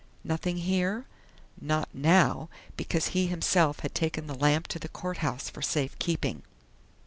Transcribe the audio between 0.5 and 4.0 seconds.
here?... _Not now, because he himself had